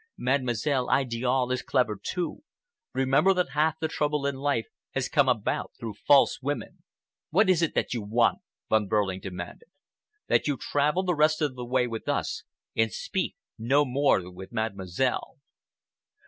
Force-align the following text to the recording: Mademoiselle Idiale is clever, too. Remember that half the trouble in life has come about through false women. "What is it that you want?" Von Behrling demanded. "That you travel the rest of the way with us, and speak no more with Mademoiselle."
Mademoiselle 0.17 0.89
Idiale 0.89 1.51
is 1.51 1.61
clever, 1.61 1.95
too. 2.01 2.41
Remember 2.91 3.35
that 3.35 3.49
half 3.49 3.77
the 3.79 3.87
trouble 3.87 4.25
in 4.25 4.33
life 4.33 4.65
has 4.95 5.07
come 5.07 5.29
about 5.29 5.73
through 5.79 5.93
false 5.93 6.39
women. 6.41 6.79
"What 7.29 7.51
is 7.51 7.61
it 7.61 7.75
that 7.75 7.93
you 7.93 8.01
want?" 8.01 8.39
Von 8.67 8.87
Behrling 8.87 9.19
demanded. 9.19 9.67
"That 10.25 10.47
you 10.47 10.57
travel 10.57 11.03
the 11.03 11.13
rest 11.13 11.39
of 11.39 11.53
the 11.53 11.63
way 11.65 11.85
with 11.85 12.09
us, 12.09 12.41
and 12.75 12.91
speak 12.91 13.35
no 13.59 13.85
more 13.85 14.27
with 14.33 14.51
Mademoiselle." 14.51 15.37